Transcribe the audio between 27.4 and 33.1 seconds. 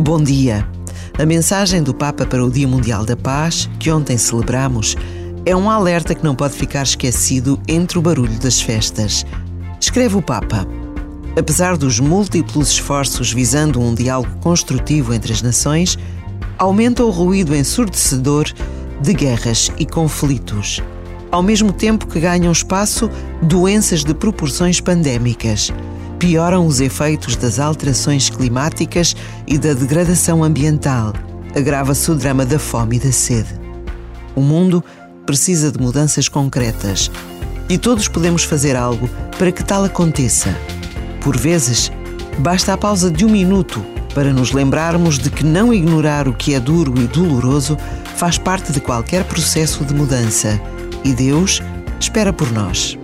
alterações climáticas e da degradação ambiental. Agrava-se o drama da fome e